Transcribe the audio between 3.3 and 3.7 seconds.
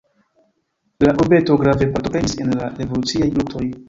luktoj.